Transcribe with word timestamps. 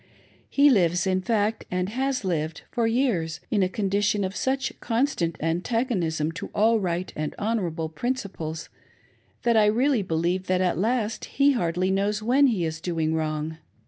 He 0.49 0.71
lives, 0.71 1.05
in 1.05 1.21
fact, 1.21 1.65
and 1.69 1.89
has 1.89 2.25
lived, 2.25 2.63
for 2.71 2.87
years, 2.87 3.39
in 3.51 3.61
a 3.61 3.69
condition 3.69 4.23
of 4.23 4.35
such 4.35 4.73
constant 4.79 5.37
antagonism 5.39 6.31
to 6.31 6.47
all 6.55 6.79
right 6.79 7.13
and 7.15 7.35
honorable 7.37 7.87
prin 7.87 8.15
ciples, 8.15 8.69
that 9.43 9.55
I 9.55 9.65
really 9.67 10.01
believe 10.01 10.47
that 10.47 10.59
at 10.59 10.79
last 10.79 11.25
he 11.25 11.51
hardly 11.51 11.91
knows 11.91 12.19
^vheft 12.19 12.47
he 12.49 12.65
is 12.65 12.81
doing 12.81 13.13
wrong. 13.13 13.59